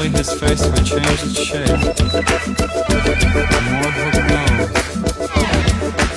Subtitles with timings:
[0.00, 1.68] Only his face would change its shape.
[1.68, 1.84] More
[4.00, 4.72] hook nose,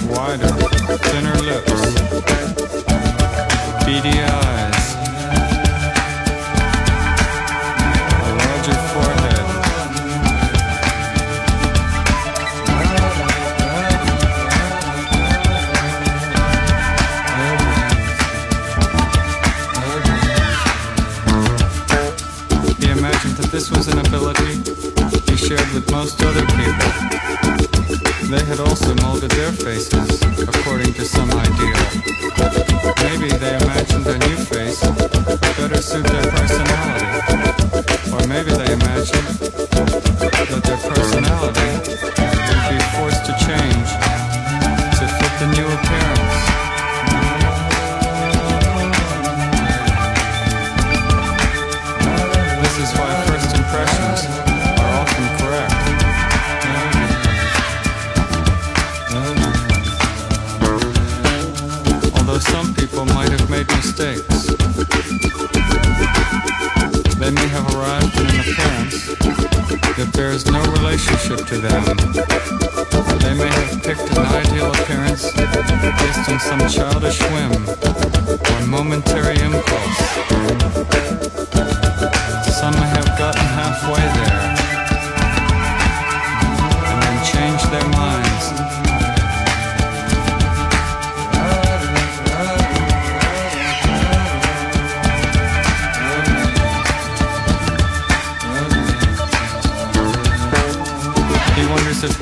[0.07, 0.53] wider,
[0.99, 1.72] thinner lips.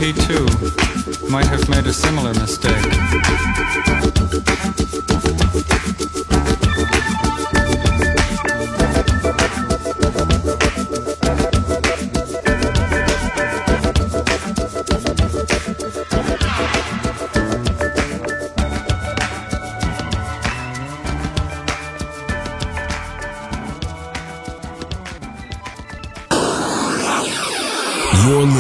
[0.02, 0.46] he too
[1.30, 2.72] might have made a similar mistake.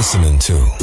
[0.01, 0.80] Listening to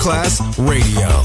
[0.00, 1.19] Masterclass Radio.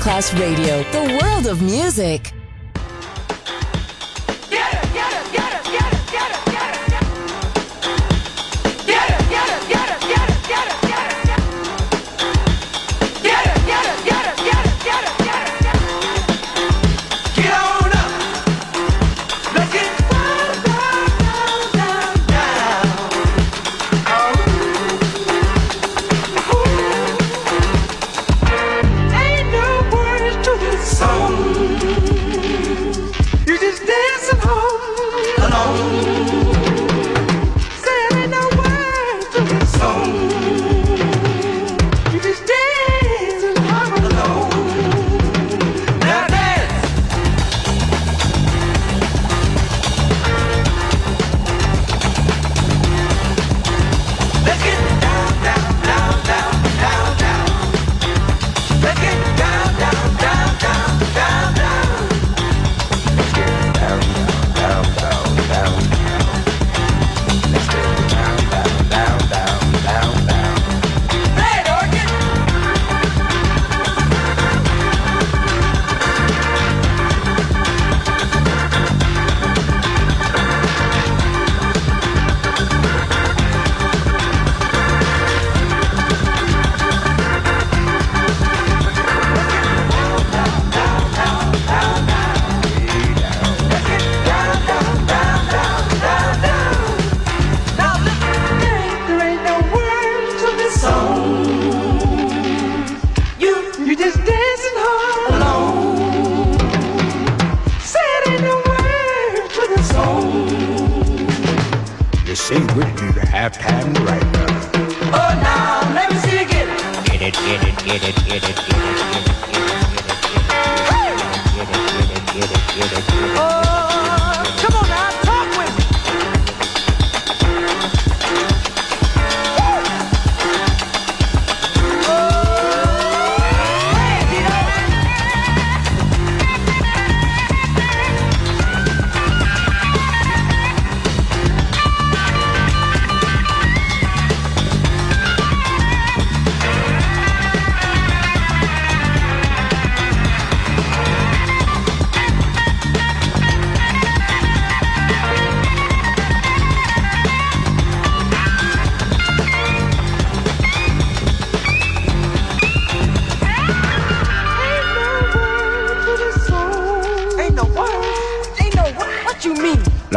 [0.00, 1.19] Masterclass Radio, the